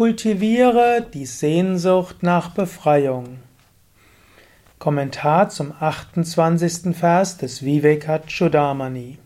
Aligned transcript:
Kultiviere 0.00 1.04
die 1.12 1.26
Sehnsucht 1.26 2.22
nach 2.22 2.52
Befreiung. 2.52 3.40
Kommentar 4.78 5.50
zum 5.50 5.74
28. 5.78 6.96
Vers 6.96 7.36
des 7.36 7.62
Vivekachudamani. 7.62 9.18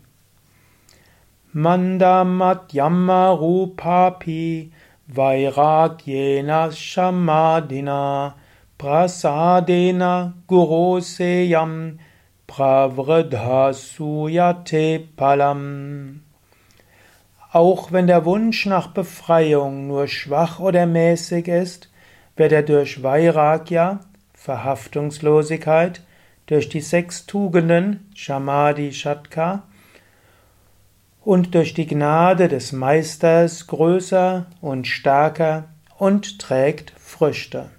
Mandamatyamma 1.53 3.29
rupapi 3.29 4.73
vairagyena 5.07 6.69
shamadina 6.73 8.35
prasadena 8.77 10.33
guroseyam 10.45 11.99
pravridhasuyate 12.47 15.07
palam. 15.15 16.19
Auch 17.55 17.93
wenn 17.93 18.05
der 18.05 18.25
Wunsch 18.25 18.65
nach 18.65 18.87
Befreiung 18.87 19.87
nur 19.87 20.09
schwach 20.09 20.59
oder 20.59 20.85
mäßig 20.85 21.47
ist, 21.47 21.89
wird 22.35 22.51
er 22.51 22.63
durch 22.63 23.01
Vairagya, 23.01 24.01
Verhaftungslosigkeit, 24.33 26.01
durch 26.47 26.67
die 26.67 26.81
sechs 26.81 27.25
Tugenden, 27.27 28.11
Shamadhi 28.13 28.91
Shatka, 28.91 29.63
und 31.21 31.55
durch 31.55 31.73
die 31.73 31.87
Gnade 31.87 32.49
des 32.49 32.73
Meisters 32.73 33.67
größer 33.67 34.47
und 34.59 34.85
stärker 34.85 35.69
und 35.97 36.39
trägt 36.39 36.91
Früchte. 36.99 37.69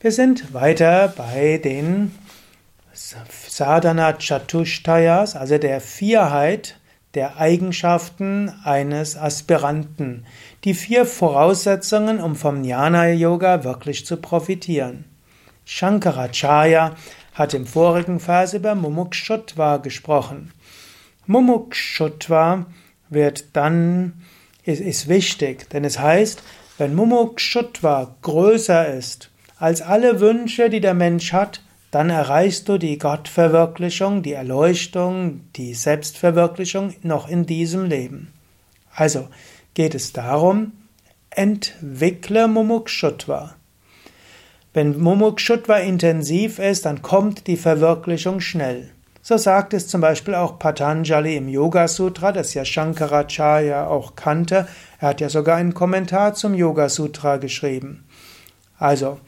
Wir 0.00 0.10
sind 0.10 0.52
weiter 0.52 1.14
bei 1.16 1.60
den 1.62 2.12
Sadhana 2.92 4.14
Chatushtayas, 4.14 5.36
also 5.36 5.58
der 5.58 5.80
Vierheit 5.80 6.74
der 7.14 7.38
Eigenschaften 7.38 8.52
eines 8.64 9.16
Aspiranten. 9.16 10.26
Die 10.64 10.74
vier 10.74 11.06
Voraussetzungen, 11.06 12.20
um 12.20 12.36
vom 12.36 12.62
Jnana 12.62 13.10
Yoga 13.10 13.64
wirklich 13.64 14.04
zu 14.04 14.18
profitieren. 14.18 15.04
Shankaracharya 15.64 16.96
hat 17.34 17.54
im 17.54 17.66
vorigen 17.66 18.20
Vers 18.20 18.54
über 18.54 18.74
Mumukshutva 18.74 19.78
gesprochen. 19.78 20.52
Mumukshutva 21.26 22.66
wird 23.08 23.56
dann, 23.56 24.24
ist, 24.64 24.80
ist 24.80 25.08
wichtig, 25.08 25.68
denn 25.70 25.84
es 25.84 25.98
heißt, 25.98 26.42
wenn 26.78 26.94
Mumukshutva 26.94 28.16
größer 28.22 28.94
ist 28.94 29.30
als 29.58 29.82
alle 29.82 30.20
Wünsche, 30.20 30.70
die 30.70 30.80
der 30.80 30.94
Mensch 30.94 31.32
hat, 31.32 31.62
dann 31.90 32.10
erreichst 32.10 32.68
du 32.68 32.78
die 32.78 32.98
Gottverwirklichung, 32.98 34.22
die 34.22 34.34
Erleuchtung, 34.34 35.40
die 35.56 35.74
Selbstverwirklichung 35.74 36.94
noch 37.02 37.28
in 37.28 37.46
diesem 37.46 37.86
Leben. 37.86 38.32
Also 38.94 39.28
geht 39.74 39.94
es 39.94 40.12
darum, 40.12 40.72
entwickle 41.30 42.48
Mumukshutva. 42.48 43.54
Wenn 44.74 44.98
Mumukshutva 44.98 45.78
intensiv 45.78 46.58
ist, 46.58 46.84
dann 46.84 47.00
kommt 47.00 47.46
die 47.46 47.56
Verwirklichung 47.56 48.40
schnell. 48.40 48.90
So 49.22 49.36
sagt 49.36 49.74
es 49.74 49.88
zum 49.88 50.00
Beispiel 50.00 50.34
auch 50.34 50.58
Patanjali 50.58 51.36
im 51.36 51.48
Yoga 51.48 51.88
Sutra, 51.88 52.32
das 52.32 52.54
ja 52.54 52.64
Shankaracharya 52.64 53.86
auch 53.86 54.14
kannte. 54.14 54.68
Er 55.00 55.08
hat 55.08 55.20
ja 55.20 55.28
sogar 55.28 55.56
einen 55.56 55.74
Kommentar 55.74 56.34
zum 56.34 56.54
Yoga 56.54 56.88
Sutra 56.88 57.36
geschrieben. 57.36 58.04
Also, 58.78 59.18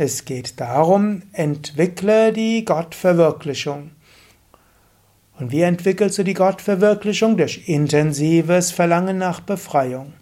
es 0.00 0.24
geht 0.24 0.58
darum, 0.58 1.24
entwickle 1.34 2.32
die 2.32 2.64
Gottverwirklichung. 2.64 3.90
Und 5.38 5.52
wie 5.52 5.60
entwickelst 5.60 6.16
du 6.16 6.22
die 6.22 6.32
Gottverwirklichung? 6.32 7.36
Durch 7.36 7.68
intensives 7.68 8.70
Verlangen 8.70 9.18
nach 9.18 9.40
Befreiung. 9.40 10.14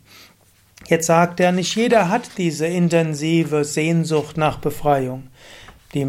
Jetzt 0.88 1.06
sagt 1.06 1.38
er, 1.38 1.52
nicht 1.52 1.76
jeder 1.76 2.08
hat 2.08 2.22
diese 2.38 2.66
intensive 2.66 3.64
Sehnsucht 3.64 4.36
nach 4.36 4.58
Befreiung. 4.58 5.28
Die, 5.94 6.06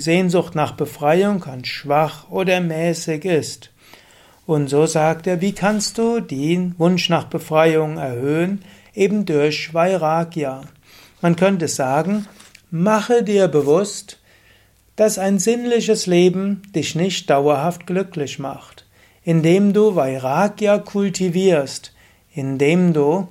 Sehnsucht 0.00 0.54
nach 0.54 0.72
Befreiung 0.72 1.40
kann 1.40 1.66
schwach 1.66 2.30
oder 2.30 2.62
mäßig 2.62 3.26
ist. 3.26 3.70
Und 4.46 4.68
so 4.68 4.86
sagt 4.86 5.26
er, 5.26 5.42
wie 5.42 5.52
kannst 5.52 5.98
du 5.98 6.20
den 6.20 6.74
Wunsch 6.78 7.10
nach 7.10 7.24
Befreiung 7.24 7.98
erhöhen? 7.98 8.64
Eben 8.94 9.26
durch 9.26 9.74
Vairagya. 9.74 10.62
Man 11.20 11.36
könnte 11.36 11.68
sagen, 11.68 12.26
Mache 12.74 13.22
dir 13.22 13.48
bewusst, 13.48 14.18
dass 14.96 15.18
ein 15.18 15.38
sinnliches 15.38 16.06
Leben 16.06 16.62
dich 16.74 16.94
nicht 16.94 17.28
dauerhaft 17.28 17.86
glücklich 17.86 18.38
macht. 18.38 18.86
Indem 19.22 19.74
du 19.74 19.94
Vairagya 19.94 20.78
kultivierst, 20.78 21.92
indem 22.34 22.94
du 22.94 23.28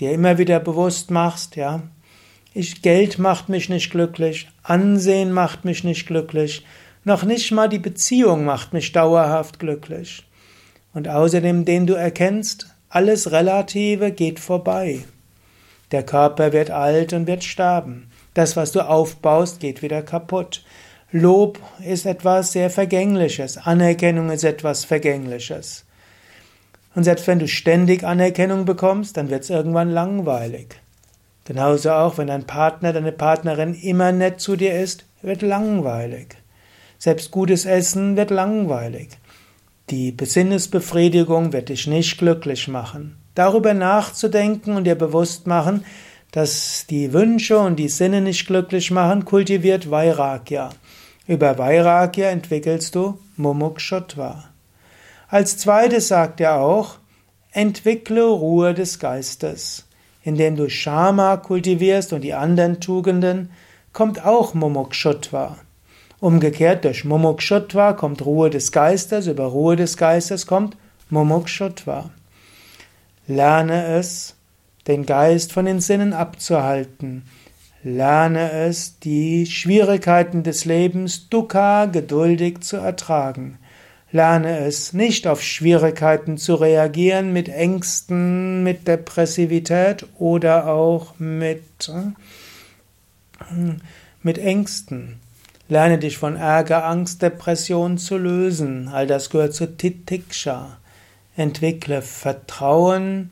dir 0.00 0.10
immer 0.10 0.38
wieder 0.38 0.58
bewusst 0.58 1.12
machst, 1.12 1.54
ja, 1.54 1.84
ich, 2.52 2.82
Geld 2.82 3.20
macht 3.20 3.48
mich 3.48 3.68
nicht 3.68 3.92
glücklich, 3.92 4.48
Ansehen 4.64 5.30
macht 5.30 5.64
mich 5.64 5.84
nicht 5.84 6.08
glücklich, 6.08 6.66
noch 7.04 7.22
nicht 7.22 7.52
mal 7.52 7.68
die 7.68 7.78
Beziehung 7.78 8.44
macht 8.44 8.72
mich 8.72 8.90
dauerhaft 8.90 9.60
glücklich. 9.60 10.24
Und 10.94 11.06
außerdem, 11.06 11.58
indem 11.58 11.86
du 11.86 11.94
erkennst, 11.94 12.74
alles 12.88 13.30
Relative 13.30 14.10
geht 14.10 14.40
vorbei. 14.40 15.04
Der 15.92 16.02
Körper 16.02 16.52
wird 16.52 16.72
alt 16.72 17.12
und 17.12 17.28
wird 17.28 17.44
sterben. 17.44 18.09
Das, 18.34 18.56
was 18.56 18.72
du 18.72 18.80
aufbaust, 18.80 19.60
geht 19.60 19.82
wieder 19.82 20.02
kaputt. 20.02 20.62
Lob 21.12 21.58
ist 21.84 22.06
etwas 22.06 22.52
sehr 22.52 22.70
Vergängliches. 22.70 23.58
Anerkennung 23.58 24.30
ist 24.30 24.44
etwas 24.44 24.84
Vergängliches. 24.84 25.84
Und 26.94 27.04
selbst 27.04 27.26
wenn 27.26 27.38
du 27.38 27.48
ständig 27.48 28.04
Anerkennung 28.04 28.64
bekommst, 28.64 29.16
dann 29.16 29.30
wird 29.30 29.44
es 29.44 29.50
irgendwann 29.50 29.90
langweilig. 29.90 30.76
Genauso 31.44 31.90
auch, 31.90 32.18
wenn 32.18 32.28
dein 32.28 32.46
Partner, 32.46 32.92
deine 32.92 33.12
Partnerin 33.12 33.74
immer 33.74 34.12
nett 34.12 34.40
zu 34.40 34.56
dir 34.56 34.78
ist, 34.78 35.04
wird 35.22 35.42
langweilig. 35.42 36.36
Selbst 36.98 37.30
gutes 37.30 37.64
Essen 37.64 38.16
wird 38.16 38.30
langweilig. 38.30 39.08
Die 39.90 40.12
Besinnesbefriedigung 40.12 41.52
wird 41.52 41.70
dich 41.70 41.86
nicht 41.86 42.18
glücklich 42.18 42.68
machen. 42.68 43.16
Darüber 43.34 43.74
nachzudenken 43.74 44.76
und 44.76 44.84
dir 44.84 44.94
bewusst 44.94 45.46
machen, 45.46 45.84
dass 46.32 46.86
die 46.88 47.12
Wünsche 47.12 47.58
und 47.58 47.76
die 47.76 47.88
Sinne 47.88 48.20
nicht 48.20 48.46
glücklich 48.46 48.90
machen, 48.90 49.24
kultiviert 49.24 49.90
Vairagya. 49.90 50.70
Über 51.26 51.58
Vairagya 51.58 52.30
entwickelst 52.30 52.94
du 52.94 53.18
Mumukshutva. 53.36 54.44
Als 55.28 55.58
zweites 55.58 56.08
sagt 56.08 56.40
er 56.40 56.60
auch, 56.60 56.96
entwickle 57.52 58.24
Ruhe 58.24 58.74
des 58.74 58.98
Geistes. 58.98 59.86
Indem 60.22 60.56
du 60.56 60.68
Shama 60.68 61.36
kultivierst 61.36 62.12
und 62.12 62.22
die 62.22 62.34
anderen 62.34 62.80
Tugenden, 62.80 63.50
kommt 63.92 64.24
auch 64.24 64.54
Mumukshutva. 64.54 65.56
Umgekehrt 66.20 66.84
durch 66.84 67.04
Mumukshutva 67.04 67.94
kommt 67.94 68.24
Ruhe 68.26 68.50
des 68.50 68.72
Geistes, 68.72 69.26
über 69.26 69.46
Ruhe 69.46 69.76
des 69.76 69.96
Geistes 69.96 70.46
kommt 70.46 70.76
Mumukshutva. 71.08 72.10
Lerne 73.26 73.86
es, 73.86 74.34
den 74.90 75.06
Geist 75.06 75.52
von 75.52 75.64
den 75.64 75.80
Sinnen 75.80 76.12
abzuhalten. 76.12 77.22
Lerne 77.82 78.50
es, 78.50 78.98
die 78.98 79.46
Schwierigkeiten 79.46 80.42
des 80.42 80.64
Lebens 80.64 81.28
Dukkha 81.30 81.86
geduldig 81.86 82.60
zu 82.60 82.76
ertragen. 82.76 83.58
Lerne 84.12 84.58
es, 84.58 84.92
nicht 84.92 85.26
auf 85.26 85.42
Schwierigkeiten 85.42 86.36
zu 86.36 86.56
reagieren 86.56 87.32
mit 87.32 87.48
Ängsten, 87.48 88.64
mit 88.64 88.88
Depressivität 88.88 90.04
oder 90.18 90.66
auch 90.66 91.18
mit, 91.18 91.90
mit 94.22 94.38
Ängsten. 94.38 95.20
Lerne 95.68 95.98
dich 95.98 96.18
von 96.18 96.34
Ärger, 96.34 96.84
Angst, 96.84 97.22
Depression 97.22 97.96
zu 97.96 98.18
lösen. 98.18 98.88
All 98.88 99.06
das 99.06 99.30
gehört 99.30 99.54
zu 99.54 99.76
Titiksha. 99.76 100.78
Entwickle 101.36 102.02
Vertrauen, 102.02 103.30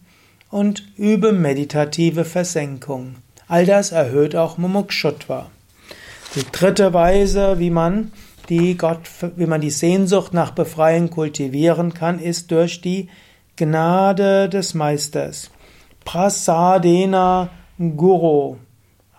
und 0.50 0.82
übe 0.96 1.32
meditative 1.32 2.24
Versenkung. 2.24 3.16
All 3.46 3.66
das 3.66 3.92
erhöht 3.92 4.36
auch 4.36 4.58
Mumukshutva. 4.58 5.50
Die 6.34 6.44
dritte 6.52 6.92
Weise, 6.92 7.58
wie 7.58 7.70
man 7.70 8.12
die 8.48 8.76
Gott, 8.76 9.00
wie 9.36 9.46
man 9.46 9.60
die 9.60 9.70
Sehnsucht 9.70 10.32
nach 10.32 10.52
Befreiung 10.52 11.10
kultivieren 11.10 11.94
kann, 11.94 12.18
ist 12.18 12.50
durch 12.50 12.80
die 12.80 13.08
Gnade 13.56 14.48
des 14.48 14.74
Meisters. 14.74 15.50
Prasadena 16.04 17.50
Guru. 17.78 18.56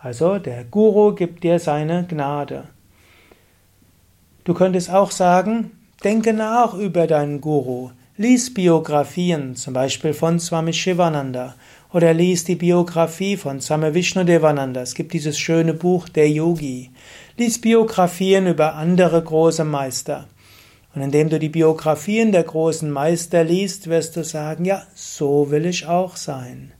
Also 0.01 0.39
der 0.39 0.63
Guru 0.63 1.13
gibt 1.13 1.43
dir 1.43 1.59
seine 1.59 2.05
Gnade. 2.07 2.65
Du 4.43 4.53
könntest 4.53 4.89
auch 4.89 5.11
sagen, 5.11 5.71
denke 6.03 6.33
nach 6.33 6.73
über 6.73 7.05
deinen 7.05 7.41
Guru. 7.41 7.91
Lies 8.21 8.53
Biografien, 8.53 9.55
zum 9.55 9.73
Beispiel 9.73 10.13
von 10.13 10.41
Swami 10.41 10.73
Shivananda, 10.73 11.55
oder 11.93 12.13
lies 12.13 12.43
die 12.43 12.57
Biografie 12.57 13.37
von 13.37 13.61
Swami 13.61 13.93
Vishnudevananda. 13.93 14.81
Es 14.81 14.93
gibt 14.93 15.13
dieses 15.13 15.39
schöne 15.39 15.73
Buch 15.73 16.09
Der 16.09 16.29
Yogi. 16.29 16.91
Lies 17.37 17.61
Biografien 17.61 18.45
über 18.47 18.75
andere 18.75 19.23
große 19.23 19.63
Meister. 19.63 20.27
Und 20.93 21.01
indem 21.01 21.29
du 21.29 21.39
die 21.39 21.47
Biografien 21.47 22.33
der 22.33 22.43
großen 22.43 22.91
Meister 22.91 23.45
liest, 23.45 23.87
wirst 23.89 24.17
du 24.17 24.25
sagen, 24.25 24.65
ja, 24.65 24.83
so 24.95 25.49
will 25.49 25.65
ich 25.65 25.87
auch 25.87 26.17
sein. 26.17 26.73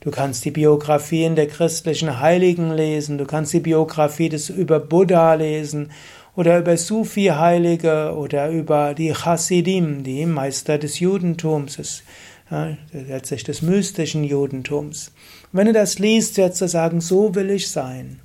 Du 0.00 0.10
kannst 0.10 0.44
die 0.44 0.50
Biografien 0.50 1.36
der 1.36 1.46
christlichen 1.46 2.18
Heiligen 2.18 2.72
lesen, 2.72 3.18
du 3.18 3.24
kannst 3.24 3.52
die 3.52 3.60
Biografie 3.60 4.30
des 4.30 4.50
über 4.50 4.80
Buddha 4.80 5.34
lesen 5.34 5.92
oder 6.34 6.58
über 6.58 6.76
Sufi-Heilige 6.76 8.14
oder 8.16 8.50
über 8.50 8.94
die 8.94 9.12
Hasidim, 9.12 10.02
die 10.02 10.26
Meister 10.26 10.78
des 10.78 10.98
Judentums, 10.98 12.02
ja, 12.50 12.76
letztlich 12.92 13.44
des 13.44 13.62
mystischen 13.62 14.24
Judentums. 14.24 15.12
wenn 15.52 15.66
du 15.66 15.72
das 15.72 15.98
liest, 15.98 16.36
wirst 16.38 16.60
du 16.60 16.68
sagen, 16.68 17.00
so 17.00 17.34
will 17.34 17.50
ich 17.50 17.70
sein. 17.70 18.20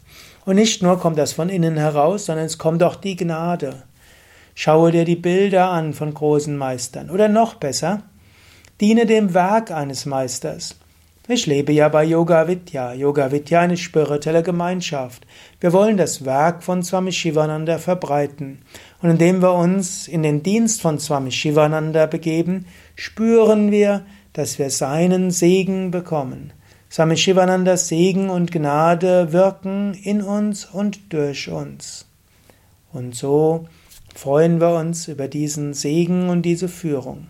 Und 0.46 0.56
nicht 0.56 0.82
nur 0.82 0.98
kommt 1.00 1.18
das 1.18 1.34
von 1.34 1.50
innen 1.50 1.76
heraus, 1.76 2.26
sondern 2.26 2.46
es 2.46 2.58
kommt 2.58 2.82
auch 2.82 2.96
die 2.96 3.18
Gnade. 3.18 3.84
Schaue 4.56 4.92
dir 4.92 5.04
die 5.04 5.18
Bilder 5.18 5.70
an 5.70 5.94
von 5.94 6.14
großen 6.14 6.56
Meistern. 6.58 7.10
Oder 7.10 7.28
noch 7.28 7.56
besser, 7.56 8.04
diene 8.80 9.06
dem 9.06 9.34
Werk 9.34 9.72
eines 9.72 10.06
Meisters. 10.06 10.76
Ich 11.30 11.46
lebe 11.46 11.74
ja 11.74 11.90
bei 11.90 12.06
Yoga 12.06 12.48
Vidya. 12.48 12.94
Yoga 12.94 13.34
Vidya 13.34 13.60
eine 13.60 13.76
spirituelle 13.76 14.44
Gemeinschaft. 14.44 15.28
Wir 15.60 15.74
wollen 15.74 15.98
das 15.98 16.24
Werk 16.24 16.64
von 16.64 16.84
Swami 16.84 17.12
Shivananda 17.12 17.80
verbreiten. 17.80 18.60
Und 19.02 19.10
indem 19.10 19.42
wir 19.42 19.54
uns 19.54 20.08
in 20.08 20.24
den 20.24 20.42
Dienst 20.42 20.80
von 20.80 21.00
Swami 21.00 21.32
Shivananda 21.32 22.06
begeben, 22.06 22.66
spüren 22.96 23.72
wir, 23.72 24.06
dass 24.32 24.58
wir 24.58 24.70
seinen 24.70 25.30
Segen 25.30 25.92
bekommen. 25.92 26.54
Swami 26.90 27.18
Shivanandas 27.18 27.90
Segen 27.90 28.30
und 28.30 28.54
Gnade 28.54 29.34
wirken 29.34 29.96
in 29.96 30.22
uns 30.22 30.64
und 30.64 31.12
durch 31.12 31.50
uns. 31.50 32.06
Und 32.94 33.16
so 33.16 33.68
freuen 34.16 34.62
wir 34.62 34.76
uns 34.76 35.10
über 35.10 35.28
diesen 35.28 35.74
Segen 35.74 36.30
und 36.30 36.44
diese 36.44 36.70
Führung. 36.70 37.28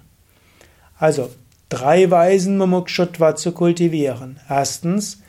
Also, 1.00 1.32
drei 1.70 2.10
Weisen 2.10 2.58
Mumukshutva 2.58 3.36
zu 3.36 3.52
kultivieren. 3.52 4.40
Erstens, 4.50 5.22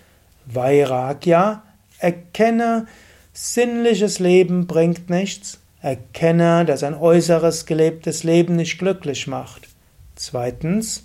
Vairagya, 0.47 1.63
erkenne, 1.99 2.87
sinnliches 3.33 4.19
Leben 4.19 4.67
bringt 4.67 5.11
nichts. 5.11 5.61
Erkenne, 5.81 6.65
dass 6.65 6.83
ein 6.83 6.95
äußeres 6.95 7.67
gelebtes 7.67 8.25
Leben 8.25 8.57
nicht 8.57 8.79
glücklich 8.79 9.27
macht. 9.27 9.69
Zweitens, 10.17 11.05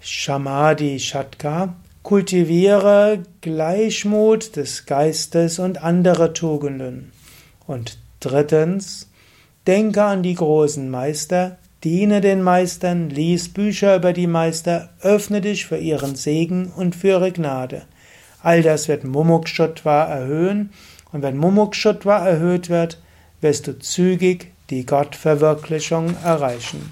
Shamadhi 0.00 0.98
Shatka, 0.98 1.74
kultiviere 2.02 3.24
Gleichmut 3.42 4.56
des 4.56 4.86
Geistes 4.86 5.58
und 5.58 5.82
andere 5.82 6.32
Tugenden. 6.32 7.12
Und 7.66 7.98
drittens, 8.20 9.10
denke 9.66 10.04
an 10.04 10.22
die 10.22 10.36
großen 10.36 10.88
Meister, 10.88 11.58
Diene 11.86 12.20
den 12.20 12.42
Meistern, 12.42 13.10
lies 13.10 13.48
Bücher 13.48 13.94
über 13.94 14.12
die 14.12 14.26
Meister, 14.26 14.88
öffne 15.02 15.40
dich 15.40 15.66
für 15.66 15.76
ihren 15.76 16.16
Segen 16.16 16.72
und 16.74 16.96
für 16.96 17.10
ihre 17.10 17.30
Gnade. 17.30 17.82
All 18.42 18.62
das 18.62 18.88
wird 18.88 19.04
Mumukshutva 19.04 20.02
erhöhen 20.02 20.70
und 21.12 21.22
wenn 21.22 21.36
Mumukshutva 21.36 22.26
erhöht 22.26 22.70
wird, 22.70 23.00
wirst 23.40 23.68
du 23.68 23.78
zügig 23.78 24.50
die 24.68 24.84
Gottverwirklichung 24.84 26.16
erreichen. 26.24 26.90